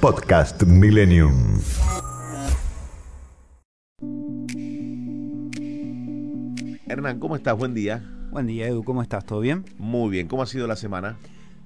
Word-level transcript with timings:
Podcast 0.00 0.62
Millennium. 0.64 1.58
Hernán, 6.86 7.18
¿cómo 7.18 7.34
estás? 7.34 7.56
Buen 7.56 7.72
día. 7.72 8.04
Buen 8.30 8.46
día, 8.46 8.68
Edu, 8.68 8.84
¿cómo 8.84 9.00
estás? 9.02 9.24
¿Todo 9.24 9.40
bien? 9.40 9.64
Muy 9.78 10.10
bien. 10.10 10.28
¿Cómo 10.28 10.42
ha 10.42 10.46
sido 10.46 10.66
la 10.66 10.76
semana? 10.76 11.16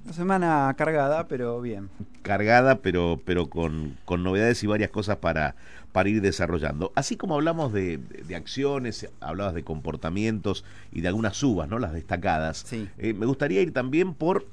La 0.07 0.13
semana 0.13 0.73
cargada, 0.79 1.27
pero 1.27 1.61
bien. 1.61 1.91
Cargada, 2.23 2.77
pero, 2.83 3.21
pero 3.25 3.51
con, 3.51 3.97
con 4.05 4.23
novedades 4.23 4.63
y 4.63 4.69
varias 4.69 4.91
cosas 4.91 5.17
para, 5.17 5.57
para 5.93 6.09
ir 6.09 6.23
desarrollando. 6.23 6.93
Así 6.95 7.17
como 7.17 7.35
hablamos 7.35 7.73
de, 7.73 7.99
de 7.99 8.37
acciones, 8.37 9.09
hablabas 9.21 9.55
de 9.55 9.65
comportamientos 9.65 10.65
y 10.93 11.01
de 11.01 11.09
algunas 11.09 11.37
subas, 11.37 11.69
¿no? 11.69 11.81
Las 11.81 11.93
destacadas. 11.93 12.63
Sí. 12.65 12.89
Eh, 12.99 13.13
me 13.13 13.27
gustaría 13.27 13.61
ir 13.61 13.73
también 13.73 14.15
por 14.15 14.47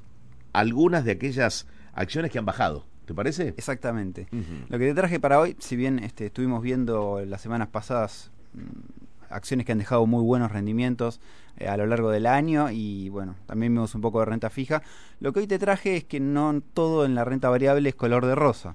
algunas 0.52 1.04
de 1.04 1.12
aquellas 1.12 1.66
acciones 1.94 2.32
que 2.32 2.38
han 2.38 2.44
bajado. 2.44 2.84
¿Te 3.08 3.14
parece? 3.14 3.48
Exactamente. 3.56 4.28
Lo 4.68 4.78
que 4.78 4.84
te 4.86 4.94
traje 4.94 5.18
para 5.18 5.40
hoy, 5.40 5.56
si 5.60 5.76
bien 5.76 5.98
este, 5.98 6.26
estuvimos 6.26 6.62
viendo 6.62 7.24
las 7.24 7.40
semanas 7.40 7.68
pasadas 7.68 8.30
mm, 8.52 9.32
acciones 9.32 9.64
que 9.64 9.72
han 9.72 9.78
dejado 9.78 10.04
muy 10.06 10.22
buenos 10.22 10.52
rendimientos 10.52 11.18
eh, 11.56 11.68
a 11.68 11.78
lo 11.78 11.86
largo 11.86 12.10
del 12.10 12.26
año 12.26 12.70
y 12.70 13.08
bueno, 13.08 13.34
también 13.46 13.72
vimos 13.72 13.94
un 13.94 14.02
poco 14.02 14.20
de 14.20 14.26
renta 14.26 14.50
fija, 14.50 14.82
lo 15.20 15.32
que 15.32 15.40
hoy 15.40 15.46
te 15.46 15.58
traje 15.58 15.96
es 15.96 16.04
que 16.04 16.20
no 16.20 16.60
todo 16.74 17.06
en 17.06 17.14
la 17.14 17.24
renta 17.24 17.48
variable 17.48 17.88
es 17.88 17.94
color 17.94 18.26
de 18.26 18.34
rosa. 18.34 18.74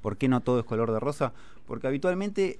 ¿Por 0.00 0.16
qué 0.16 0.26
no 0.26 0.40
todo 0.40 0.58
es 0.58 0.64
color 0.66 0.90
de 0.92 0.98
rosa? 0.98 1.32
Porque 1.68 1.86
habitualmente 1.86 2.58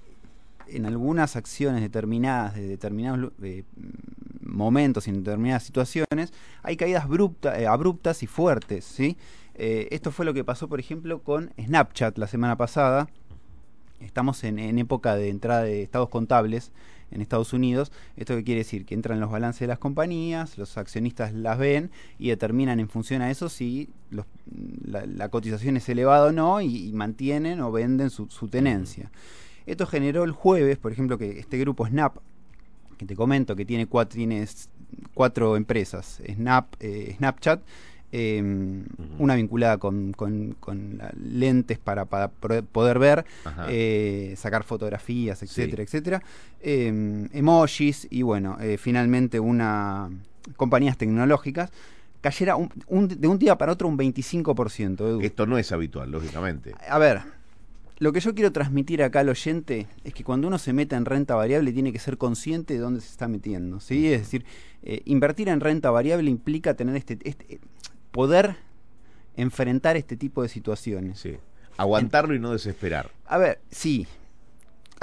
en 0.69 0.87
algunas 0.87 1.35
acciones 1.35 1.83
determinadas, 1.83 2.55
de 2.55 2.69
determinados 2.69 3.33
eh, 3.43 3.65
mm, 3.77 4.49
momentos, 4.49 5.09
en 5.09 5.25
determinadas 5.25 5.65
situaciones, 5.65 6.33
hay 6.63 6.77
caídas 6.77 7.05
abrupta- 7.05 7.59
eh, 7.61 7.67
abruptas 7.67 8.23
y 8.23 8.29
fuertes, 8.29 8.85
¿sí? 8.85 9.17
Eh, 9.55 9.89
esto 9.91 10.11
fue 10.11 10.25
lo 10.25 10.35
que 10.35 10.45
pasó, 10.45 10.69
por 10.69 10.81
ejemplo, 10.81 11.23
con 11.23 11.53
Snapchat 11.61 12.19
la 12.19 12.27
semana 12.27 12.57
pasada. 12.57 13.09
Estamos 14.01 14.43
en, 14.45 14.59
época 14.79 15.15
de 15.15 15.29
entrada 15.29 15.63
de 15.63 15.83
estados 15.83 16.09
contables 16.09 16.73
en 17.13 17.21
Estados 17.21 17.53
Unidos. 17.53 17.93
¿Esto 18.17 18.35
qué 18.35 18.43
quiere 18.43 18.61
decir? 18.61 18.85
Que 18.85 18.95
entran 18.95 19.21
los 19.21 19.31
balances 19.31 19.61
de 19.61 19.67
las 19.69 19.79
compañías, 19.79 20.59
los 20.59 20.77
accionistas 20.77 21.33
las 21.33 21.59
ven 21.59 21.91
y 22.19 22.31
determinan 22.31 22.81
en 22.81 22.89
función 22.89 23.23
a 23.23 23.31
eso 23.31 23.49
si 23.49 23.91
la, 24.11 25.29
cotización 25.29 25.77
es 25.77 25.89
elevada 25.89 26.29
o 26.29 26.33
no 26.33 26.61
y, 26.61 26.93
mantienen 26.93 27.61
o 27.61 27.71
venden 27.71 28.11
su, 28.11 28.27
tenencia. 28.49 29.11
Esto 29.67 29.87
generó 29.87 30.25
el 30.25 30.33
jueves, 30.33 30.79
por 30.79 30.91
ejemplo, 30.91 31.19
que 31.19 31.39
este 31.39 31.59
grupo 31.59 31.87
Snap, 31.87 32.17
que 32.99 33.07
te 33.07 33.15
comento 33.15 33.55
que 33.55 33.65
tiene 33.65 33.87
cuatro 33.87 35.57
empresas, 35.57 36.21
Snap, 36.27 36.75
eh, 36.81 37.15
Snapchat, 37.19 37.63
eh, 38.13 38.43
una 39.19 39.35
vinculada 39.35 39.79
con, 39.79 40.13
con- 40.13 40.55
con 40.61 40.99
la- 40.99 41.13
lentes 41.19 41.79
para, 41.79 42.05
poder 42.07 42.99
ver, 42.99 43.25
eh, 43.69 44.35
sacar 44.37 44.65
fotografías, 44.65 45.39
Sí. 45.39 45.47
etcétera, 45.47 45.83
etcétera, 45.83 46.23
eh, 46.61 47.29
emojis 47.33 48.07
y 48.11 48.23
bueno, 48.23 48.59
eh, 48.61 48.77
finalmente 48.79 49.41
una 49.41 50.11
compañías 50.57 50.99
tecnológicas 50.99 51.71
cayera 52.21 52.57
un- 52.57 52.71
un- 52.87 53.09
de 53.09 53.27
un 53.29 53.39
día 53.39 53.57
para 53.59 53.73
otro 53.73 53.89
un 53.89 53.97
25%. 53.97 55.09
Edu. 55.09 55.21
Esto 55.23 55.47
no 55.47 55.59
es 55.59 55.73
habitual, 55.73 56.11
lógicamente. 56.11 56.73
A 56.89 56.99
ver, 56.99 57.21
lo 57.99 58.13
que 58.13 58.21
yo 58.21 58.35
quiero 58.35 58.53
transmitir 58.53 59.03
acá 59.03 59.21
al 59.21 59.29
oyente 59.29 59.87
es 60.05 60.13
que 60.15 60.23
cuando 60.25 60.47
uno 60.49 60.59
se 60.59 60.73
meta 60.73 60.97
en 60.97 61.05
renta 61.05 61.35
variable 61.35 61.73
tiene 61.73 61.93
que 61.93 61.99
ser 61.99 62.19
consciente 62.19 62.75
de 62.75 62.81
dónde 62.81 63.01
se 63.01 63.09
está 63.09 63.27
metiendo, 63.29 63.81
¿sí? 63.81 64.13
Es 64.13 64.21
decir, 64.21 64.45
eh, 64.85 65.03
invertir 65.05 65.49
en 65.49 65.61
renta 65.61 65.91
variable 65.91 66.29
implica 66.31 66.75
tener 66.75 66.97
este, 66.97 67.19
este- 67.25 67.61
poder 68.13 68.57
enfrentar 69.37 69.97
este 69.97 70.17
tipo 70.17 70.43
de 70.43 70.49
situaciones. 70.49 71.19
Sí. 71.19 71.39
Aguantarlo 71.77 72.35
y 72.35 72.39
no 72.39 72.53
desesperar. 72.53 73.11
A 73.27 73.39
ver, 73.39 73.61
sí. 73.71 74.07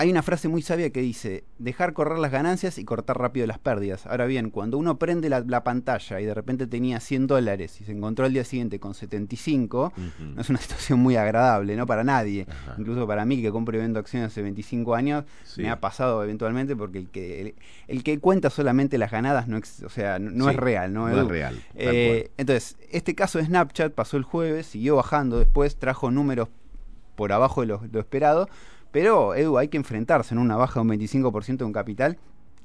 Hay 0.01 0.09
una 0.09 0.21
frase 0.23 0.47
muy 0.47 0.61
sabia 0.61 0.91
que 0.91 1.01
dice, 1.01 1.43
dejar 1.57 1.91
correr 1.91 2.19
las 2.19 2.31
ganancias 2.31 2.77
y 2.77 2.85
cortar 2.85 3.17
rápido 3.19 3.45
las 3.47 3.59
pérdidas. 3.59 4.05
Ahora 4.07 4.27
bien, 4.27 4.49
cuando 4.49 4.77
uno 4.77 4.97
prende 4.97 5.27
la, 5.27 5.41
la 5.41 5.65
pantalla 5.65 6.21
y 6.21 6.25
de 6.25 6.33
repente 6.33 6.67
tenía 6.67 7.01
100 7.01 7.27
dólares 7.27 7.81
y 7.81 7.83
se 7.83 7.91
encontró 7.91 8.25
al 8.25 8.31
día 8.31 8.45
siguiente 8.45 8.79
con 8.79 8.93
75, 8.93 9.91
Ujú. 9.91 10.01
no 10.35 10.41
es 10.41 10.49
una 10.49 10.59
situación 10.61 10.99
muy 10.99 11.17
agradable, 11.17 11.75
¿no? 11.75 11.85
Para 11.85 12.05
nadie. 12.05 12.47
Ajá. 12.49 12.75
Incluso 12.77 13.05
para 13.07 13.25
mí, 13.25 13.41
que 13.41 13.51
compro 13.51 13.75
y 13.75 13.81
vendo 13.81 13.99
acciones 13.99 14.27
hace 14.31 14.41
25 14.41 14.95
años, 14.95 15.25
Sí. 15.43 15.63
me 15.63 15.69
ha 15.69 15.81
pasado 15.81 16.23
eventualmente 16.23 16.77
porque 16.77 16.99
el 16.99 17.09
que, 17.09 17.41
el, 17.41 17.55
el 17.89 18.01
que 18.03 18.19
cuenta 18.19 18.49
solamente 18.49 18.97
las 18.97 19.11
ganadas 19.11 19.49
no, 19.49 19.57
ex- 19.57 19.83
o 19.83 19.89
sea, 19.89 20.17
no, 20.17 20.31
no 20.31 20.45
Sí, 20.45 20.51
es 20.51 20.55
real, 20.55 20.93
¿no? 20.93 21.09
es 21.09 21.27
real, 21.27 21.61
Eh, 21.75 22.31
entonces, 22.37 22.77
este 22.89 23.15
caso 23.15 23.37
de 23.39 23.47
Snapchat 23.47 23.91
pasó 23.93 24.15
el 24.15 24.23
jueves, 24.23 24.65
siguió 24.67 24.95
bajando 24.95 25.39
después, 25.39 25.75
trajo 25.75 26.09
números 26.09 26.47
por 27.17 27.33
abajo 27.33 27.59
de 27.59 27.67
lo, 27.67 27.81
lo 27.91 27.99
esperado, 27.99 28.47
pero 28.91 29.35
Edu, 29.35 29.57
hay 29.57 29.67
que 29.67 29.77
enfrentarse 29.77 30.33
en 30.33 30.39
una 30.39 30.55
baja 30.55 30.75
de 30.75 30.81
un 30.81 30.89
25% 30.89 31.57
de 31.57 31.63
un 31.65 31.73
capital. 31.73 32.17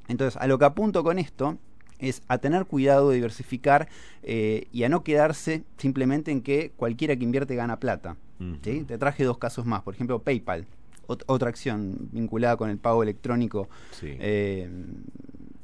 Entonces, 0.09 0.41
a 0.41 0.47
lo 0.47 0.59
que 0.59 0.65
apunto 0.67 1.03
con 1.05 1.19
esto 1.19 1.57
es 1.99 2.23
a 2.29 2.39
tener 2.39 2.67
cuidado 2.67 3.11
de 3.11 3.17
diversificar 3.17 3.89
eh, 4.23 4.67
y 4.73 4.83
a 4.85 4.89
no 4.89 5.03
quedarse 5.05 5.65
simplemente 5.79 6.31
en 6.31 6.43
que 6.43 6.73
cualquiera 6.77 7.17
que 7.17 7.25
invierte 7.25 7.55
gana 7.55 7.79
plata. 7.79 8.17
Te 8.63 8.99
traje 8.99 9.25
dos 9.25 9.39
casos 9.39 9.65
más, 9.65 9.83
por 9.83 9.95
ejemplo, 9.95 10.19
PayPal, 10.19 10.67
ot- 11.07 11.23
otra 11.27 11.49
acción 11.49 12.09
vinculada 12.13 12.57
con 12.59 12.69
el 12.69 12.77
pago 12.77 13.03
electrónico 13.03 13.69
Sí. 13.93 14.17
eh, 14.21 14.69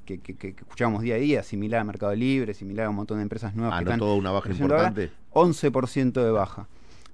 que, 0.06 0.18
que- 0.18 0.34
que- 0.34 0.48
escuchábamos 0.56 1.02
día 1.02 1.16
a 1.16 1.18
día, 1.18 1.42
similar 1.42 1.80
a 1.80 1.84
Mercado 1.84 2.14
Libre, 2.14 2.54
similar 2.54 2.86
a 2.86 2.90
un 2.90 2.96
montón 2.96 3.18
de 3.18 3.22
empresas 3.24 3.54
nuevas 3.54 3.74
Ah, 3.74 3.78
que 3.80 3.84
¿no 3.84 3.90
están 3.90 3.98
toda 3.98 4.14
una 4.14 4.30
baja 4.30 4.48
ahora, 4.50 4.62
importante? 4.64 5.10
11% 5.32 6.24
de 6.24 6.30
baja. 6.30 6.68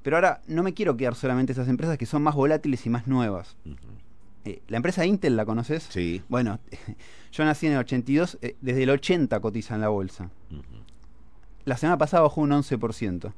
Pero 0.07 0.19
ahora 0.19 0.41
no 0.47 0.63
me 0.63 0.73
quiero 0.73 0.97
quedar 0.97 1.17
solamente 1.17 1.51
esas 1.51 1.67
empresas 1.67 1.99
que 1.99 2.07
son 2.07 2.23
más 2.23 2.37
volátiles 2.37 2.87
y 2.87 2.91
más 2.91 3.09
nuevas. 3.09 3.57
Eh, 4.45 4.63
la 4.69 4.77
empresa 4.77 5.05
Intel, 5.05 5.35
¿la 5.37 5.45
conoces? 5.45 5.83
Sí. 5.91 6.23
Bueno, 6.29 6.61
yo 7.33 7.45
nací 7.45 7.67
en 7.67 7.73
el 7.73 7.81
82, 7.81 8.39
eh, 8.41 8.55
desde 8.61 8.85
el 8.85 8.91
80 8.91 9.41
cotiza 9.41 9.75
en 9.75 9.81
la 9.81 9.89
bolsa. 9.89 10.31
La 11.65 11.77
semana 11.77 11.99
pasada 11.99 12.23
bajó 12.23 12.41
un 12.41 12.51
11%. 12.51 13.25
Ujú. 13.27 13.33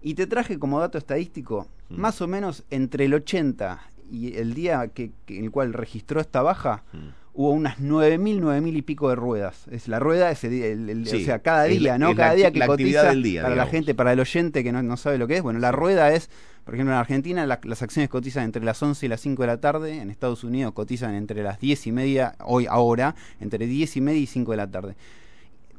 Y 0.00 0.14
te 0.14 0.26
traje 0.26 0.58
como 0.58 0.80
dato 0.80 0.96
estadístico, 0.96 1.68
más 1.90 2.22
o 2.22 2.26
menos 2.26 2.64
entre 2.70 3.04
el 3.04 3.12
80 3.12 3.82
y 4.10 4.38
el 4.38 4.54
día 4.54 4.88
que, 4.88 5.10
que- 5.26 5.36
en 5.38 5.44
el 5.44 5.50
cual 5.50 5.74
registró 5.74 6.18
esta 6.22 6.40
baja. 6.40 6.82
Hubo 7.32 7.50
unas 7.52 7.78
9.000, 7.78 8.40
9.000 8.40 8.76
y 8.76 8.82
pico 8.82 9.08
de 9.08 9.14
ruedas. 9.14 9.66
Es 9.70 9.88
la 9.88 9.98
rueda, 9.98 10.30
es 10.30 10.42
el, 10.44 10.52
el- 10.62 10.90
el- 10.90 11.06
Sí, 11.06 11.22
o 11.22 11.24
sea, 11.24 11.38
cada 11.38 11.64
día, 11.64 11.96
¿no? 11.98 12.14
cada 12.16 12.34
día 12.34 12.50
que 12.50 12.58
la 12.58 12.64
actividad 12.66 13.00
cotiza, 13.02 13.10
del 13.14 13.22
día, 13.22 13.42
para 13.42 13.54
la 13.56 13.66
gente, 13.66 13.94
para 13.94 14.12
el 14.12 14.20
oyente 14.20 14.62
que 14.64 14.72
no, 14.72 14.82
no 14.82 14.96
sabe 14.96 15.16
lo 15.18 15.26
que 15.28 15.36
es, 15.36 15.42
bueno, 15.42 15.58
la 15.60 15.70
rueda 15.72 16.12
es, 16.12 16.28
por 16.64 16.74
ejemplo, 16.74 16.92
en 16.92 16.98
Argentina 16.98 17.46
la- 17.46 17.60
las 17.62 17.82
acciones 17.82 18.08
cotizan 18.10 18.44
entre 18.44 18.62
las 18.64 18.82
11 18.82 19.06
y 19.06 19.08
las 19.08 19.20
5 19.20 19.42
de 19.42 19.46
la 19.46 19.60
tarde, 19.60 19.98
en 20.00 20.10
Estados 20.10 20.44
Unidos 20.44 20.72
cotizan 20.72 21.14
entre 21.14 21.42
las 21.42 21.58
10 21.60 21.86
y 21.86 21.92
media, 21.92 22.34
hoy, 22.44 22.66
ahora, 22.68 23.14
entre 23.40 23.66
10 23.66 23.96
y 23.96 24.00
media 24.00 24.20
y 24.20 24.26
5 24.26 24.50
de 24.50 24.56
la 24.56 24.70
tarde. 24.70 24.94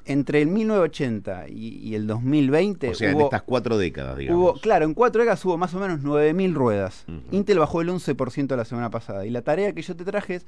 Entre 0.06 0.42
el 0.42 0.48
1980 0.48 1.48
y, 1.50 1.78
y 1.78 1.94
el 1.96 2.08
2020 2.08 2.90
O 2.90 2.96
sea, 2.96 3.10
en 3.12 3.16
hubo, 3.18 3.26
estas 3.26 3.44
cuatro 3.44 3.78
décadas, 3.78 4.18
digamos. 4.18 4.42
Hubo, 4.42 4.60
claro, 4.60 4.86
en 4.86 4.96
cuatro 4.96 5.22
décadas 5.22 5.46
hubo 5.46 5.58
más 5.58 5.74
o 5.76 5.80
menos 5.80 6.00
9.000 6.02 6.54
ruedas. 6.56 7.06
Intel 7.32 7.60
bajó 7.60 7.82
el 7.82 7.90
11% 7.90 8.56
la 8.56 8.66
semana 8.66 8.90
pasada. 8.90 9.26
Y 9.28 9.30
la 9.30 9.44
tarea 9.44 9.74
que 9.74 9.82
yo 9.84 9.96
te 9.96 10.04
traje 10.04 10.36
es 10.36 10.46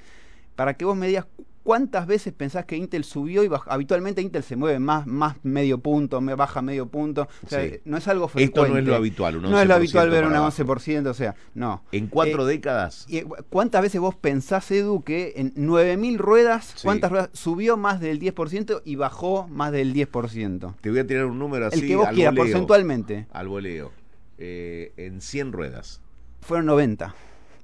para 0.55 0.75
que 0.75 0.85
vos 0.85 0.95
me 0.95 1.07
digas 1.07 1.25
cuántas 1.63 2.07
veces 2.07 2.33
pensás 2.33 2.65
que 2.65 2.75
Intel 2.75 3.05
subió 3.05 3.41
y 3.41 3.47
bajó. 3.47 3.71
Habitualmente 3.71 4.21
Intel 4.21 4.43
se 4.43 4.57
mueve 4.57 4.79
más, 4.79 5.07
más 5.07 5.37
medio 5.43 5.77
punto, 5.77 6.19
me 6.19 6.35
baja 6.35 6.61
medio 6.61 6.87
punto. 6.87 7.29
O 7.45 7.49
sea, 7.49 7.63
Sí. 7.63 7.79
no 7.85 7.95
es 7.95 8.05
algo 8.09 8.27
frecuente. 8.27 8.59
Esto 8.59 8.73
no 8.73 8.77
es 8.79 8.85
lo 8.85 8.95
habitual, 8.95 9.37
un 9.37 9.43
No 9.43 9.47
es 9.61 9.65
lo 9.67 9.73
11% 9.75 9.77
habitual 9.77 10.09
ver 10.09 10.23
un 10.25 10.31
para 10.31 10.41
11%, 10.43 11.09
o 11.09 11.13
sea, 11.13 11.35
no. 11.55 11.81
En 11.93 12.07
cuatro 12.07 12.45
Eh, 12.49 12.51
décadas. 12.51 13.07
eh, 13.09 13.25
¿Cuántas 13.49 13.81
veces 13.81 14.01
vos 14.01 14.13
pensás, 14.13 14.69
Edu, 14.71 15.03
que 15.03 15.31
en 15.37 15.53
9.000 15.55 16.17
ruedas, 16.17 16.73
Sí. 16.75 16.81
cuántas 16.83 17.09
ruedas 17.11 17.29
subió 17.31 17.77
más 17.77 18.01
del 18.01 18.19
10% 18.19 18.81
y 18.83 18.97
bajó 18.97 19.47
más 19.47 19.71
del 19.71 19.93
10%? 19.93 20.75
Te 20.81 20.89
voy 20.89 20.99
a 20.99 21.07
tirar 21.07 21.25
un 21.27 21.39
número 21.39 21.67
así. 21.67 21.79
El 21.79 21.87
que 21.87 21.95
vos 21.95 22.07
al 22.07 22.15
quieras, 22.15 22.33
voleo. 22.35 22.51
porcentualmente. 22.51 23.27
Al 23.31 23.47
voleo. 23.47 23.91
Eh, 24.37 24.91
en 24.97 25.21
100 25.21 25.53
ruedas. 25.53 26.01
Fueron 26.41 26.65
90. 26.65 27.15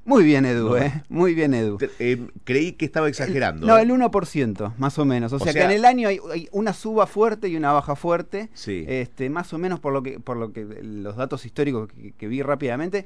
Muy 0.09 0.23
bien, 0.23 0.44
Edu, 0.45 0.75
¿eh? 0.75 1.03
Muy 1.07 1.35
bien, 1.35 1.53
Edu. 1.53 1.77
Eh, 2.00 2.27
creí 2.44 2.71
que 2.73 2.83
estaba 2.85 3.07
exagerando. 3.07 3.67
no, 3.67 3.77
¿eh? 3.77 3.83
el 3.83 3.91
1%, 3.91 4.73
más 4.79 4.97
o 4.97 5.06
menos. 5.06 5.31
O, 5.33 5.35
O 5.35 5.39
sea, 5.39 5.53
sea- 5.53 5.61
que 5.67 5.73
en 5.73 5.79
el 5.79 5.85
año 5.85 6.07
hay, 6.09 6.19
hay 6.31 6.50
una 6.51 6.73
suba 6.73 7.06
fuerte 7.06 7.47
y 7.47 7.56
una 7.56 7.71
baja 7.71 7.95
fuerte. 7.95 8.50
Sí. 8.53 8.85
Este, 8.88 9.29
más 9.29 9.53
o 9.53 9.57
menos 9.59 9.79
por 9.79 9.94
lo 9.94 10.01
que, 10.01 10.19
por 10.19 10.35
lo 10.38 10.51
que 10.51 10.65
los 10.81 11.15
datos 11.15 11.45
históricos 11.45 11.89
que, 11.94 12.11
que 12.13 12.27
vi 12.27 12.41
rápidamente. 12.41 13.06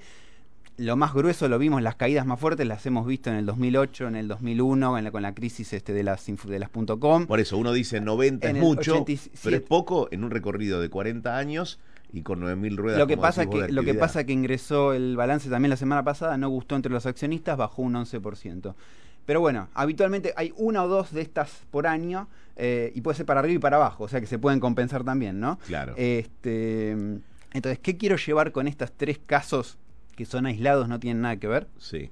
Lo 0.77 0.95
más 0.95 1.13
grueso 1.13 1.47
lo 1.50 1.59
vimos, 1.59 1.83
las 1.83 1.95
caídas 1.95 2.25
más 2.25 2.39
fuertes 2.39 2.65
las 2.65 2.83
hemos 2.88 3.05
visto 3.05 3.29
en 3.29 3.35
el 3.35 3.45
2008, 3.45 4.07
en 4.07 4.15
el 4.15 4.27
2001, 4.27 4.97
en 4.97 5.03
la- 5.03 5.11
con 5.11 5.21
la 5.21 5.35
crisis 5.35 5.71
este, 5.73 5.94
de 5.94 6.01
las, 6.03 6.25
de 6.25 6.57
las 6.59 6.69
.com. 7.00 7.27
Por 7.27 7.39
eso 7.39 7.57
uno 7.59 7.73
dice 7.73 8.01
90 8.01 8.50
En 8.50 8.55
es 8.55 8.61
mucho, 8.63 8.94
87. 8.94 9.38
pero 9.44 9.55
es 9.57 9.61
poco 9.61 10.07
en 10.11 10.23
un 10.23 10.31
recorrido 10.31 10.81
de 10.81 10.89
40 10.89 11.38
años 11.38 11.79
y 12.13 12.21
con 12.21 12.39
9.000 12.42 12.75
ruedas. 12.77 13.00
Lo 13.00 13.07
que, 13.07 13.18
pasa 13.18 13.48
que, 13.48 13.69
lo 13.69 13.83
que 13.83 13.95
pasa 13.95 14.24
que 14.24 14.33
ingresó 14.33 14.94
el 14.94 15.18
balance 15.18 15.50
también 15.50 15.71
la 15.71 15.77
semana 15.77 16.04
pasada, 16.04 16.38
no 16.38 16.48
gustó 16.48 16.75
entre 16.75 16.92
los 16.92 17.07
accionistas, 17.07 17.57
bajó 17.57 17.81
un 17.81 17.95
11%. 17.95 18.75
Pero 19.25 19.39
bueno, 19.39 19.68
habitualmente 19.74 20.31
hay 20.36 20.54
una 20.56 20.83
o 20.83 20.88
dos 20.88 21.12
de 21.12 21.21
estas 21.21 21.65
por 21.71 21.88
año 21.88 22.27
eh, 22.56 22.92
y 22.94 23.01
puede 23.01 23.18
ser 23.18 23.25
para 23.25 23.39
arriba 23.39 23.56
y 23.56 23.60
para 23.60 23.77
abajo, 23.77 24.04
o 24.04 24.07
sea 24.07 24.21
que 24.21 24.27
se 24.27 24.38
pueden 24.38 24.60
compensar 24.60 25.04
también, 25.04 25.39
¿no? 25.39 25.57
Claro. 25.65 25.95
Este, 25.98 26.92
entonces, 26.92 27.80
¿qué 27.80 27.98
quiero 27.98 28.18
llevar 28.18 28.51
con 28.51 28.68
estos 28.68 28.92
tres 28.92 29.19
casos 29.25 29.80
que 30.15 30.25
son 30.25 30.45
aislados, 30.45 30.88
no 30.88 31.00
tienen 31.00 31.21
nada 31.21 31.38
que 31.38 31.48
ver? 31.48 31.68
Sí. 31.80 32.12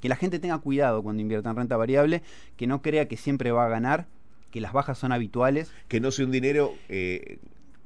Que 0.00 0.10
la 0.10 0.16
gente 0.16 0.40
tenga 0.40 0.58
cuidado 0.58 1.02
cuando 1.02 1.22
invierta 1.22 1.48
en 1.48 1.56
renta 1.56 1.76
variable, 1.78 2.22
que 2.56 2.66
no 2.66 2.82
crea 2.82 3.08
que 3.08 3.16
siempre 3.16 3.50
va 3.50 3.64
a 3.64 3.68
ganar, 3.68 4.08
que 4.50 4.60
las 4.60 4.74
bajas 4.74 4.98
son 4.98 5.12
habituales, 5.12 5.70
Que 5.88 6.00
no 6.00 6.10
sea 6.10 6.26
un 6.26 6.32
dinero 6.32 6.74
eh, 6.90 7.38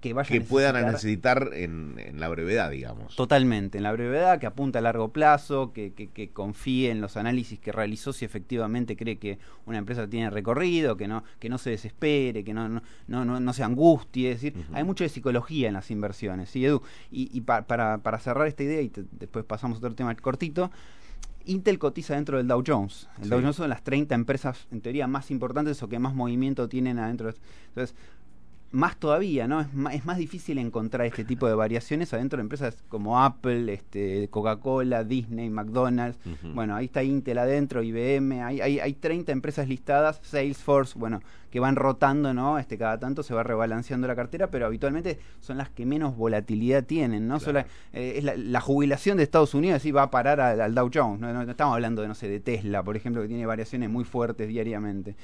que 0.09 0.15
vaya 0.15 0.29
que 0.29 0.39
a 0.39 0.45
puedan 0.45 0.75
necesitar- 0.87 1.51
en, 1.55 1.95
en 1.99 2.21
la 2.21 2.29
brevedad, 2.29 2.71
digamos. 2.71 3.17
Totalmente, 3.17 3.79
en 3.79 3.85
la 3.85 3.93
brevedad, 3.93 4.39
que 4.41 4.47
apunta 4.47 4.79
a 4.79 4.83
largo 4.83 5.09
plazo, 5.13 5.73
que, 5.73 5.93
que- 5.93 6.09
que 6.09 6.31
confíe 6.31 6.91
en 6.91 7.01
los 7.01 7.17
análisis 7.17 7.59
que 7.59 7.73
realizó 7.73 8.13
si 8.13 8.25
efectivamente 8.25 8.97
cree 8.97 9.19
que 9.19 9.39
una 9.67 9.79
empresa 9.79 10.09
tiene 10.09 10.31
recorrido, 10.31 10.97
que 10.97 11.09
no, 11.09 11.25
que 11.39 11.49
no 11.49 11.59
se 11.59 11.71
desespere, 11.71 12.45
que 12.45 12.55
no, 12.55 12.69
no, 12.69 12.83
no, 13.09 13.25
no, 13.25 13.41
no 13.41 13.53
se 13.53 13.63
angustie. 13.63 14.31
Es 14.33 14.41
decir, 14.43 14.65
hay 14.73 14.85
mucho 14.85 15.05
de 15.05 15.09
psicología 15.11 15.69
en 15.69 15.75
las 15.75 15.91
inversiones, 15.91 16.51
¿sí, 16.51 16.65
Edu? 16.65 16.83
Y, 17.11 17.29
y 17.37 17.41
pa- 17.43 17.63
para, 17.67 17.99
para 17.99 18.19
cerrar 18.19 18.47
esta 18.47 18.63
idea, 18.63 18.81
y 18.83 18.89
te- 18.89 19.05
después 19.13 19.45
pasamos 19.45 19.77
a 19.77 19.79
otro 19.79 19.95
tema 19.95 20.15
cortito, 20.17 20.71
Intel 21.49 21.79
cotiza 21.79 22.15
dentro 22.17 22.39
del 22.39 22.49
Dow 22.49 22.63
Jones. 22.67 23.09
El 23.19 23.25
Sí. 23.25 23.31
Dow 23.31 23.41
Jones 23.41 23.55
son 23.57 23.69
las 23.71 23.85
30 23.85 24.17
empresas, 24.17 24.67
en 24.73 24.81
teoría, 24.81 25.07
más 25.07 25.31
importantes 25.31 25.81
o 25.83 25.89
que 25.89 26.01
más 26.01 26.13
movimiento 26.13 26.69
tienen 26.69 26.99
adentro. 26.99 27.31
de- 27.31 27.39
Entonces, 27.69 27.95
más 28.77 28.97
todavía, 28.99 29.49
¿no? 29.49 29.61
Es 29.61 29.73
más, 29.73 29.95
es 29.95 30.05
más 30.05 30.19
difícil 30.19 30.59
encontrar 30.59 31.07
este 31.07 31.25
tipo 31.25 31.47
de 31.49 31.55
variaciones 31.55 32.13
adentro 32.13 32.37
de 32.37 32.43
empresas 32.43 32.83
como 32.89 33.23
Apple, 33.23 33.73
este, 33.73 34.29
Coca-Cola, 34.29 35.03
Disney, 35.03 35.49
McDonald's. 35.51 36.19
Bueno, 36.55 36.77
ahí 36.77 36.85
está 36.85 37.03
Intel 37.03 37.39
adentro, 37.39 37.83
IBM, 37.83 38.43
hay, 38.43 38.61
hay, 38.61 38.79
hay 38.81 38.93
30 38.95 39.33
empresas 39.33 39.67
listadas, 39.69 40.21
Salesforce, 40.23 40.99
bueno, 40.99 41.21
que 41.51 41.59
van 41.59 41.75
rotando, 41.77 42.35
¿no? 42.35 42.59
Este, 42.59 42.77
cada 42.77 42.99
tanto 42.99 43.23
se 43.23 43.33
va 43.35 43.43
rebalanceando 43.43 44.07
la 44.07 44.15
cartera, 44.15 44.51
pero 44.51 44.67
habitualmente 44.67 45.19
son 45.41 45.57
las 45.57 45.71
que 45.71 45.87
menos 45.87 46.15
volatilidad 46.17 46.85
tienen, 46.85 47.29
¿no? 47.29 47.39
Claro. 47.39 47.61
Sola- 47.61 47.67
eh, 47.95 48.15
es 48.19 48.25
la, 48.25 48.37
la 48.37 48.61
jubilación 48.61 49.17
de 49.17 49.23
Estados 49.23 49.55
Unidos, 49.55 49.81
sí, 49.83 49.91
va 49.91 50.03
a 50.03 50.11
parar 50.11 50.39
al, 50.41 50.61
al 50.61 50.75
Dow 50.75 50.91
Jones. 50.93 51.19
No, 51.21 51.33
no- 51.33 51.45
no 51.45 51.51
estamos 51.51 51.73
hablando 51.75 52.03
de, 52.03 52.09
no 52.09 52.15
sé, 52.15 52.29
de 52.29 52.41
Tesla, 52.41 52.83
por 52.83 52.95
ejemplo, 52.97 53.23
que 53.23 53.29
tiene 53.29 53.47
variaciones 53.47 53.89
muy 53.89 54.05
fuertes 54.05 54.49
diariamente. 54.49 55.17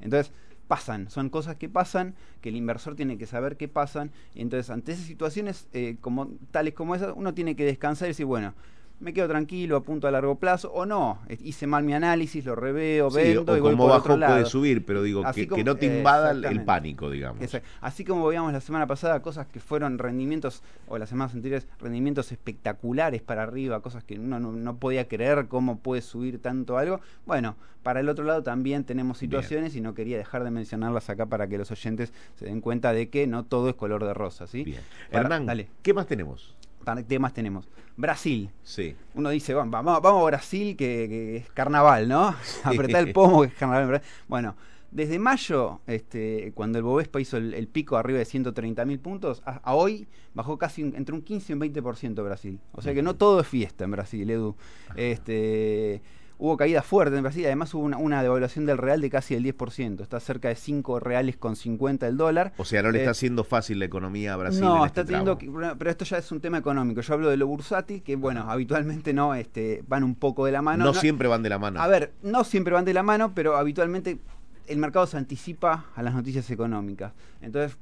Entonces, 0.00 0.32
pasan, 0.70 1.10
son 1.10 1.30
cosas 1.30 1.56
que 1.56 1.68
pasan, 1.68 2.14
que 2.40 2.50
el 2.50 2.54
inversor 2.54 2.94
tiene 2.94 3.18
que 3.18 3.26
saber 3.26 3.56
que 3.56 3.66
pasan. 3.66 4.12
Entonces, 4.36 4.70
ante 4.70 4.92
esas 4.92 5.04
situaciones 5.04 5.66
eh, 5.72 5.96
como, 6.00 6.28
tales 6.52 6.74
como 6.74 6.94
esas, 6.94 7.12
uno 7.16 7.34
tiene 7.34 7.56
que 7.56 7.64
descansar 7.64 8.06
y 8.06 8.10
decir, 8.10 8.24
bueno, 8.24 8.54
me 9.00 9.12
quedo 9.14 9.28
tranquilo, 9.28 9.76
apunto 9.76 10.06
a 10.06 10.10
largo 10.10 10.34
plazo, 10.36 10.70
o 10.72 10.84
no, 10.86 11.18
hice 11.42 11.66
mal 11.66 11.82
mi 11.82 11.94
análisis, 11.94 12.44
lo 12.44 12.54
reveo, 12.54 13.10
Sí, 13.10 13.16
vendo 13.16 13.52
o 13.52 13.56
y 13.56 13.60
voy 13.60 13.70
como 13.72 13.84
por 13.84 13.90
bajo 13.92 14.00
otro 14.02 14.16
lado. 14.18 14.34
puede 14.34 14.46
subir, 14.46 14.84
pero 14.84 15.02
digo, 15.02 15.22
que, 15.32 15.48
como- 15.48 15.56
que 15.56 15.64
no 15.64 15.76
te 15.76 15.86
invada 15.86 16.30
el- 16.32 16.64
pánico, 16.64 17.10
digamos. 17.10 17.42
Exacto. 17.42 17.66
Así 17.80 18.04
como 18.04 18.26
veíamos 18.26 18.52
la 18.52 18.60
semana 18.60 18.86
pasada 18.86 19.20
cosas 19.22 19.46
que 19.46 19.58
fueron 19.58 19.98
rendimientos, 19.98 20.62
o 20.86 20.98
las 20.98 21.08
semanas 21.08 21.34
anteriores, 21.34 21.66
rendimientos 21.80 22.30
espectaculares 22.32 23.22
para 23.22 23.42
arriba, 23.42 23.80
cosas 23.80 24.04
que 24.04 24.18
uno 24.18 24.38
no, 24.38 24.52
no 24.52 24.76
podía 24.76 25.08
creer 25.08 25.46
cómo 25.48 25.78
puede 25.78 26.02
subir 26.02 26.40
tanto 26.40 26.76
algo. 26.78 27.00
Bueno, 27.26 27.56
para 27.82 28.00
el 28.00 28.08
otro 28.10 28.24
lado 28.24 28.42
también 28.42 28.84
tenemos 28.84 29.16
situaciones 29.16 29.74
y 29.74 29.80
no 29.80 29.94
quería 29.94 30.18
dejar 30.18 30.44
de 30.44 30.50
mencionarlas 30.50 31.08
acá 31.08 31.24
para 31.26 31.48
que 31.48 31.56
los 31.56 31.70
oyentes 31.70 32.12
se 32.38 32.44
den 32.44 32.60
cuenta 32.60 32.92
de 32.92 33.08
que 33.08 33.26
no 33.26 33.44
todo 33.44 33.70
es 33.70 33.74
color 33.74 34.04
de 34.04 34.12
rosa, 34.12 34.46
¿sí? 34.46 34.64
Bien. 34.64 34.82
Para- 35.10 35.22
Hernán, 35.24 35.46
dale. 35.46 35.68
¿qué 35.82 35.94
más 35.94 36.06
tenemos? 36.06 36.54
Para- 36.84 37.02
¿Qué 37.02 37.18
más 37.18 37.32
tenemos? 37.34 37.68
Brasil. 37.96 38.50
Sí. 38.62 38.96
Uno 39.14 39.28
dice, 39.30 39.52
"Vamos, 39.54 39.70
vamos, 39.72 40.22
a 40.22 40.24
Brasil, 40.24 40.76
que, 40.76 41.06
que 41.08 41.36
es 41.38 41.50
carnaval, 41.50 42.08
¿no? 42.08 42.34
Apretar 42.64 43.06
el 43.06 43.12
pomo, 43.12 43.42
que 43.42 43.48
es 43.48 43.54
carnaval. 43.54 43.82
en 43.82 43.88
Brasil". 43.88 44.08
Bueno, 44.28 44.56
desde 44.90 45.18
mayo, 45.18 45.80
este, 45.86 46.52
cuando 46.54 46.78
el 46.78 46.84
Bovespa 46.84 47.20
hizo 47.20 47.36
el, 47.36 47.54
el 47.54 47.68
pico 47.68 47.96
arriba 47.96 48.18
de 48.18 48.24
130 48.24 48.84
mil 48.86 48.98
puntos, 48.98 49.42
a, 49.46 49.56
a 49.62 49.74
hoy 49.74 50.08
bajó 50.34 50.58
casi 50.58 50.82
un- 50.82 50.96
entre 50.96 51.14
un 51.14 51.22
15 51.22 51.52
y 51.52 51.54
un 51.54 51.60
20% 51.60 52.24
Brasil. 52.24 52.58
O 52.72 52.80
sea 52.82 52.92
que 52.94 53.02
no 53.02 53.14
todo 53.14 53.40
es 53.40 53.46
fiesta 53.46 53.84
en 53.84 53.90
Brasil, 53.92 54.28
Edu. 54.28 54.56
Este, 54.96 56.02
hubo 56.42 56.56
caídas 56.56 56.86
fuertes 56.86 57.16
en 57.16 57.22
Brasil, 57.22 57.44
además 57.44 57.72
hubo 57.74 57.82
una, 57.84 57.98
una 57.98 58.22
devaluación 58.22 58.64
del 58.64 58.78
real 58.78 59.00
de 59.02 59.10
casi 59.10 59.34
el 59.34 59.44
10%. 59.44 60.00
Está 60.00 60.18
cerca 60.20 60.48
de 60.48 60.56
5 60.56 60.98
reales 60.98 61.36
con 61.36 61.54
50 61.54 62.06
el 62.08 62.16
dólar. 62.16 62.52
O 62.56 62.64
sea, 62.64 62.82
no 62.82 62.90
le 62.90 62.98
Eh, 62.98 63.02
está 63.02 63.10
haciendo 63.10 63.44
fácil 63.44 63.78
la 63.78 63.84
economía 63.84 64.32
a 64.32 64.36
Brasil. 64.38 64.62
no, 64.62 64.78
en 64.80 64.86
está 64.86 65.02
este 65.02 65.12
teniendo, 65.12 65.36
que- 65.36 65.50
pero 65.78 65.90
esto 65.90 66.04
ya 66.06 66.16
es 66.18 66.32
un 66.32 66.40
tema 66.40 66.56
económico. 66.58 67.02
Yo 67.02 67.12
hablo 67.14 67.28
de 67.28 67.36
lo 67.36 67.46
bursátil, 67.46 68.02
que 68.02 68.16
bueno, 68.16 68.50
habitualmente 68.50 69.12
no, 69.12 69.34
este, 69.34 69.84
van 69.86 70.02
un 70.02 70.14
poco 70.14 70.46
de 70.46 70.52
la 70.52 70.62
mano. 70.62 70.84
no, 70.84 70.94
siempre 70.94 71.28
van 71.28 71.42
de 71.42 71.50
la 71.50 71.58
mano. 71.58 71.80
A 71.80 71.86
ver, 71.88 72.12
no 72.22 72.42
siempre 72.44 72.72
van 72.72 72.84
de 72.86 72.94
la 72.94 73.02
mano, 73.02 73.32
pero 73.34 73.56
habitualmente 73.58 74.18
el 74.66 74.78
mercado 74.78 75.06
se 75.06 75.18
anticipa 75.18 75.86
a 75.94 76.02
las 76.02 76.14
noticias 76.14 76.50
económicas. 76.50 77.12
Entonces, 77.42 77.76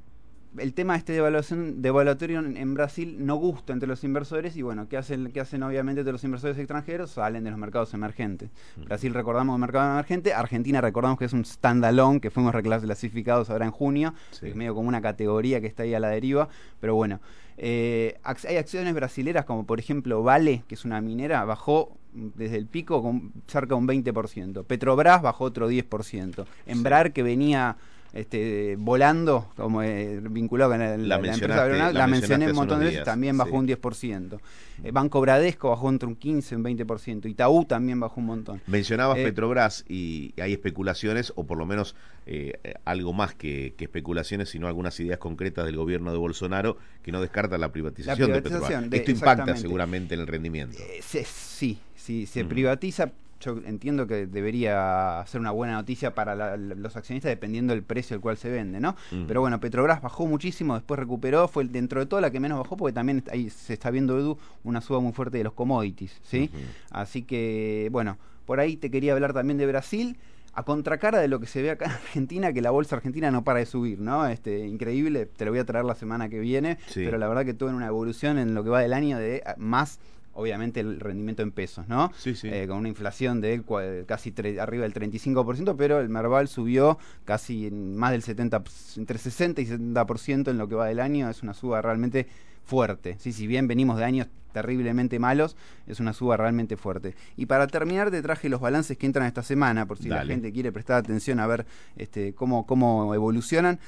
el 0.57 0.73
tema 0.73 0.95
este 0.95 1.13
de 1.13 1.19
evaluación 1.19 1.81
devaluatorio 1.81 2.39
en, 2.39 2.57
en 2.57 2.73
Brasil 2.73 3.17
no 3.19 3.35
gusta 3.35 3.71
entre 3.73 3.87
los 3.87 4.03
inversores 4.03 4.55
y 4.57 4.61
bueno, 4.63 4.87
¿qué 4.89 4.97
hacen, 4.97 5.31
qué 5.31 5.39
hacen 5.39 5.61
obviamente 5.63 6.03
de 6.03 6.11
los 6.11 6.23
inversores 6.23 6.57
extranjeros? 6.57 7.11
Salen 7.11 7.43
de 7.43 7.51
los 7.51 7.59
mercados 7.59 7.93
emergentes. 7.93 8.49
Brasil 8.77 9.13
recordamos 9.13 9.53
un 9.55 9.61
mercado 9.61 9.91
emergente, 9.93 10.33
Argentina 10.33 10.81
recordamos 10.81 11.19
que 11.19 11.25
es 11.25 11.33
un 11.33 11.45
standalone, 11.45 12.19
que 12.19 12.31
fuimos 12.31 12.53
reclasificados 12.53 13.49
ahora 13.49 13.65
en 13.65 13.71
junio, 13.71 14.13
Sí. 14.31 14.47
es 14.47 14.55
medio 14.55 14.73
como 14.73 14.89
una 14.89 15.01
categoría 15.01 15.61
que 15.61 15.67
está 15.67 15.83
ahí 15.83 15.93
a 15.93 15.99
la 15.99 16.09
deriva, 16.09 16.49
pero 16.79 16.95
bueno. 16.95 17.19
eh, 17.57 18.17
hay 18.47 18.55
acciones 18.57 18.93
brasileras 18.95 19.45
como 19.45 19.65
por 19.65 19.79
ejemplo 19.79 20.23
Vale, 20.23 20.63
que 20.67 20.75
es 20.75 20.85
una 20.85 20.99
minera, 21.01 21.43
bajó 21.45 21.95
desde 22.13 22.55
el 22.55 22.65
pico 22.65 23.03
con 23.03 23.33
cerca 23.47 23.75
de 23.75 23.81
un 23.81 23.87
20%. 23.87 24.63
Petrobras 24.65 25.21
bajó 25.21 25.43
otro 25.43 25.69
10%. 25.69 26.45
Embrar, 26.65 27.13
que 27.13 27.21
venía 27.21 27.75
este, 28.13 28.75
volando, 28.77 29.47
como 29.55 29.83
eh, 29.83 30.19
vinculado 30.29 30.71
con 30.71 30.81
el- 30.81 31.07
La 31.07 31.15
empresa 31.15 31.45
aeronáutica, 31.63 31.93
la 31.93 31.99
la, 31.99 32.07
mencioné 32.07 32.49
un 32.49 32.55
montón 32.55 32.79
de 32.79 32.85
veces, 32.85 32.97
días, 32.99 33.05
también 33.05 33.37
bajó 33.37 33.51
sí. 33.51 33.55
un 33.57 33.67
10%. 33.67 34.39
Eh, 34.83 34.91
Banco 34.91 35.19
Bradesco 35.21 35.69
bajó 35.69 35.89
entre 35.89 36.07
un 36.07 36.15
15 36.15 36.55
y 36.55 36.57
un 36.57 36.63
20%. 36.63 37.29
Itaú 37.29 37.65
también 37.65 37.99
bajó 37.99 38.19
un 38.19 38.25
montón. 38.27 38.61
Mencionabas 38.67 39.17
Eh, 39.17 39.23
Petrobras 39.23 39.83
y 39.87 40.33
hay 40.41 40.53
especulaciones, 40.53 41.33
o 41.35 41.43
por 41.45 41.57
lo 41.57 41.65
menos 41.65 41.95
eh, 42.25 42.53
algo 42.85 43.11
más 43.13 43.33
que, 43.35 43.73
que 43.77 43.85
especulaciones, 43.85 44.49
sino 44.49 44.67
algunas 44.67 44.99
ideas 44.99 45.17
concretas 45.19 45.65
del 45.65 45.75
gobierno 45.77 46.11
de 46.11 46.17
Bolsonaro 46.17 46.77
que 47.03 47.11
no 47.11 47.21
descartan 47.21 47.59
la 47.61 47.71
privatización, 47.71 48.31
de 48.31 48.41
Petrobras. 48.41 48.89
de- 48.89 48.97
Esto 48.97 49.11
impacta 49.11 49.55
seguramente 49.57 50.13
en 50.15 50.21
el 50.21 50.27
rendimiento. 50.27 50.77
Se- 51.01 51.25
sí, 51.25 51.79
sí, 51.95 52.25
se 52.25 52.43
Mm. 52.43 52.47
privatiza. 52.47 53.11
Yo 53.39 53.57
entiendo 53.65 54.05
que 54.07 54.27
debería 54.27 55.23
ser 55.27 55.39
una 55.39 55.51
buena 55.51 55.73
noticia 55.73 56.13
para 56.13 56.35
la- 56.35 56.57
los 56.57 56.95
accionistas 56.97 57.29
dependiendo 57.29 57.73
del 57.73 57.83
precio 57.83 58.15
al 58.15 58.21
cual 58.21 58.37
se 58.37 58.49
vende, 58.49 58.79
¿no? 58.79 58.95
Mm. 59.11 59.25
Pero 59.27 59.41
bueno, 59.41 59.59
Petrobras 59.59 60.01
bajó 60.01 60.25
muchísimo, 60.27 60.75
después 60.75 60.99
recuperó, 60.99 61.47
fue 61.47 61.63
dentro 61.65 61.99
de 62.01 62.05
todo 62.05 62.19
la 62.21 62.31
que 62.31 62.39
menos 62.39 62.57
bajó 62.59 62.75
porque 62.77 62.93
también 62.93 63.23
ahí 63.31 63.49
se 63.49 63.73
está 63.73 63.91
viendo, 63.91 64.17
Edu, 64.19 64.37
una 64.63 64.81
suba 64.81 64.99
muy 64.99 65.13
fuerte 65.13 65.37
de 65.37 65.43
los 65.45 65.53
commodities, 65.53 66.19
¿sí? 66.23 66.49
Así 66.91 67.23
que, 67.23 67.87
bueno, 67.91 68.17
por 68.45 68.59
ahí 68.59 68.75
te 68.77 68.91
quería 68.91 69.13
hablar 69.13 69.33
también 69.33 69.57
de 69.57 69.67
Brasil. 69.67 70.17
A 70.53 70.63
contracara 70.63 71.19
de 71.19 71.27
lo 71.27 71.39
que 71.39 71.45
se 71.45 71.61
ve 71.61 71.69
acá 71.69 71.85
en 71.85 71.91
Argentina, 71.91 72.51
que 72.51 72.61
la 72.61 72.71
bolsa 72.71 72.95
argentina 72.97 73.29
no 73.31 73.43
para 73.43 73.59
de 73.59 73.65
subir, 73.67 73.99
¿no? 74.01 74.25
Este, 74.27 74.67
increíble, 74.67 75.27
te 75.27 75.45
lo 75.45 75.51
voy 75.51 75.59
a 75.59 75.65
traer 75.65 75.85
la 75.85 75.95
semana 75.95 76.27
que 76.27 76.39
viene, 76.39 76.79
Sí. 76.87 77.05
pero 77.05 77.17
la 77.19 77.27
verdad 77.29 77.45
que 77.45 77.53
tuvo 77.53 77.69
una 77.69 77.85
evolución 77.87 78.37
en 78.39 78.55
lo 78.55 78.63
que 78.63 78.69
va 78.71 78.81
del 78.81 78.93
año 78.93 79.17
de 79.19 79.43
ah, 79.45 79.53
más, 79.57 79.99
obviamente, 80.33 80.79
el 80.79 80.99
rendimiento 80.99 81.41
en 81.41 81.51
pesos, 81.51 81.87
¿no? 81.87 82.11
Sí, 82.17 82.35
sí. 82.35 82.47
Eh, 82.49 82.65
con 82.67 82.77
una 82.77 82.89
inflación 82.89 83.41
de 83.41 83.63
casi 84.05 84.33
arriba 84.59 84.83
del 84.83 84.93
35%, 84.93 85.75
pero 85.77 85.99
el 85.99 86.09
Merval 86.09 86.47
subió 86.47 86.97
casi 87.25 87.67
en 87.67 87.95
más 87.95 88.11
del 88.11 88.23
70, 88.23 88.63
entre 88.97 89.17
60 89.17 89.61
y 89.61 89.65
70% 89.65 90.49
en 90.49 90.57
lo 90.57 90.67
que 90.67 90.75
va 90.75 90.87
del 90.87 90.99
año, 90.99 91.29
es 91.29 91.43
una 91.43 91.53
suba 91.53 91.81
realmente 91.81 92.27
fuerte. 92.63 93.17
Sí, 93.19 93.33
si 93.33 93.47
bien 93.47 93.67
venimos 93.67 93.97
de 93.97 94.05
años 94.05 94.27
terriblemente 94.51 95.19
malos, 95.19 95.55
es 95.87 95.99
una 95.99 96.13
suba 96.13 96.37
realmente 96.37 96.77
fuerte. 96.77 97.15
Y 97.37 97.45
para 97.45 97.67
terminar 97.67 98.11
te 98.11 98.21
traje 98.21 98.49
los 98.49 98.61
balances 98.61 98.97
que 98.97 99.05
entran 99.05 99.25
esta 99.25 99.43
semana, 99.43 99.85
por 99.85 99.97
si 99.97 100.09
la 100.09 100.25
gente 100.25 100.51
quiere 100.51 100.71
prestar 100.71 100.97
atención 100.97 101.39
a 101.39 101.47
ver 101.47 101.65
este, 101.97 102.33
cómo, 102.33 102.65
cómo 102.65 103.13
evolucionan. 103.13 103.79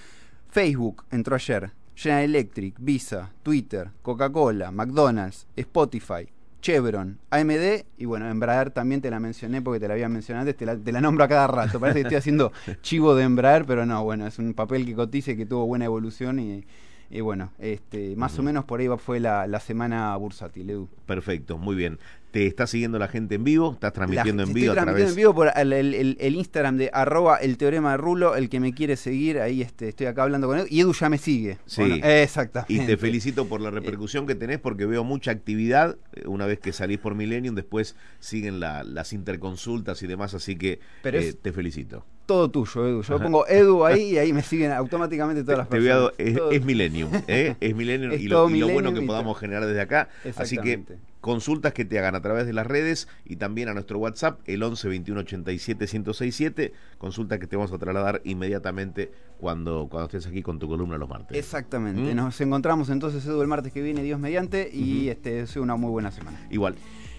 Facebook 0.50 1.06
entró 1.12 1.36
ayer, 1.36 1.72
General 1.96 2.24
Electric, 2.24 2.76
Visa, 2.80 3.32
Twitter, 3.44 3.90
Coca-Cola, 4.02 4.72
McDonald's, 4.72 5.48
Spotify, 5.56 6.28
Chevron, 6.62 7.18
AMD 7.32 7.84
y 7.98 8.06
bueno, 8.06 8.30
Embraer 8.30 8.70
también 8.70 9.02
te 9.02 9.10
la 9.10 9.20
mencioné 9.20 9.62
porque 9.62 9.80
te 9.80 9.88
la 9.88 9.96
había 9.96 10.10
mencionado 10.10 10.42
antes, 10.42 10.58
te 10.58 10.66
la, 10.66 10.78
te 10.78 10.92
la 10.92 11.02
nombro 11.02 11.24
a 11.24 11.28
cada 11.28 11.48
rato. 11.48 11.80
Parece 11.80 12.00
que 12.00 12.04
estoy 12.04 12.18
haciendo 12.18 12.52
chivo 12.82 13.16
de 13.16 13.24
Embraer, 13.24 13.66
pero 13.66 13.86
no, 13.86 14.04
bueno, 14.04 14.28
es 14.28 14.38
un 14.40 14.54
papel 14.54 14.86
que 14.86 14.96
cotiza 14.96 15.32
y 15.32 15.38
que 15.38 15.46
tuvo 15.46 15.66
buena 15.66 15.86
evolución 15.86 16.40
y, 16.40 16.64
y 17.12 17.22
bueno, 17.22 17.52
este, 17.60 18.16
más 18.16 18.40
o 18.40 18.44
menos 18.44 18.66
por 18.66 18.80
ahí 18.80 18.88
fue 18.98 19.20
la, 19.20 19.46
la 19.48 19.60
semana 19.60 20.16
bursátil, 20.16 20.70
Edu. 20.70 20.90
Perfecto, 21.06 21.58
muy 21.58 21.76
bien. 21.76 22.00
¿Te 22.32 22.48
está 22.48 22.66
siguiendo 22.66 22.98
la 22.98 23.10
gente 23.10 23.36
en 23.36 23.44
vivo? 23.44 23.74
¿Estás 23.74 23.92
transmitiendo 23.92 24.44
La- 24.44 24.44
en 24.44 24.50
estoy 24.52 24.62
vivo 24.62 24.72
a 24.72 24.76
transmitiendo 24.76 24.96
través? 24.96 25.10
en 25.12 25.16
vivo 25.18 25.36
por 25.36 25.52
el, 25.54 25.74
el- 25.74 25.94
el- 25.94 26.18
el 26.22 26.36
Instagram 26.36 26.78
de 26.78 26.90
arroba 26.94 27.36
el 27.38 27.58
teorema 27.58 27.92
de 27.92 27.98
Rulo, 27.98 28.38
el 28.38 28.48
que 28.48 28.62
me 28.62 28.74
quiere 28.74 28.96
seguir, 28.96 29.38
ahí 29.40 29.62
este, 29.62 29.90
estoy 29.90 30.08
acá 30.08 30.24
hablando 30.24 30.48
con 30.48 30.58
Edu, 30.60 30.68
y 30.70 30.80
Edu 30.80 30.94
ya 30.94 31.10
me 31.10 31.18
sigue. 31.18 31.58
Sí. 31.66 31.82
Bueno, 31.82 31.96
exactamente. 32.06 32.74
Y 32.74 32.86
te 32.88 32.96
felicito 32.96 33.48
por 33.50 33.60
la 33.60 33.70
repercusión 33.70 34.26
que 34.28 34.36
tenés 34.36 34.60
porque 34.60 34.86
veo 34.86 35.04
mucha 35.04 35.32
actividad. 35.32 35.98
Eh, 36.14 36.26
Una 36.28 36.46
vez 36.46 36.60
que 36.60 36.72
salís 36.72 37.00
por 37.00 37.16
Millennium, 37.16 37.54
después 37.56 37.98
siguen 38.20 38.62
la- 38.62 38.86
las 38.86 39.12
interconsultas 39.12 40.02
y 40.02 40.08
demás, 40.08 40.34
así 40.34 40.56
que 40.56 40.80
Pero 41.04 41.18
eh, 41.20 41.28
es- 41.28 41.42
te 41.42 41.52
felicito. 41.52 42.06
Todo 42.32 42.50
tuyo, 42.50 42.88
Edu. 42.88 43.02
Yo 43.04 43.16
Ajá. 43.16 43.24
pongo 43.26 43.46
Edu 43.46 43.86
ahí 43.86 44.14
y 44.14 44.18
ahí 44.18 44.32
me 44.32 44.42
siguen 44.42 44.72
automáticamente 44.72 45.44
todas 45.44 45.58
las 45.58 45.70
Te 45.70 45.80
voy 45.80 45.90
a- 45.90 45.94
personas. 45.96 46.14
es, 46.18 46.38
Todo- 46.38 46.52
es 46.52 46.64
Millennium, 46.64 47.10
¿eh? 47.28 47.56
es 47.60 47.76
Millennium 47.76 48.12
Es 48.14 48.22
y, 48.22 48.28
lo, 48.30 48.50
y 48.50 48.58
lo 48.60 48.70
bueno 48.70 48.94
que 48.94 49.02
podamos 49.02 49.38
generar 49.38 49.66
desde 49.66 49.82
acá. 49.82 50.08
Así 50.38 50.58
que 50.58 50.82
consultas 51.20 51.74
que 51.74 51.84
te 51.84 52.00
hagan 52.00 52.16
a 52.16 52.22
través 52.22 52.46
de 52.46 52.54
las 52.54 52.66
redes 52.66 53.10
y 53.26 53.36
también 53.36 53.68
a 53.68 53.74
nuestro 53.74 54.00
WhatsApp, 54.00 54.40
el 54.46 54.64
11 54.64 54.88
21 54.88 55.20
87 55.22 55.80
1067. 55.92 56.74
Consulta 56.98 57.38
que 57.38 57.48
te 57.48 57.58
vamos 57.58 57.74
a 57.74 57.78
trasladar 57.78 58.22
inmediatamente 58.24 59.12
cuando, 59.38 59.88
cuando 59.92 60.06
estés 60.06 60.26
aquí 60.26 60.42
con 60.42 60.58
tu 60.58 60.70
columna 60.70 60.98
los 60.98 61.10
martes. 61.10 61.38
Exactamente. 61.38 62.14
¿Mm? 62.14 62.16
Nos 62.16 62.40
encontramos 62.40 62.90
entonces, 62.90 63.26
Edu, 63.26 63.42
el 63.42 63.50
martes 63.50 63.74
que 63.74 63.82
viene, 63.82 64.04
Dios 64.04 64.22
mediante, 64.22 64.70
y 64.74 65.10
este 65.10 65.32
deseo 65.34 65.62
una 65.64 65.76
muy 65.76 65.92
buena 65.92 66.12
semana. 66.12 66.40
Igual. 66.50 66.76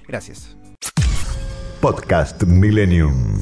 Gracias. 0.09 0.57
Podcast 1.83 2.43
Millennium. 2.45 3.39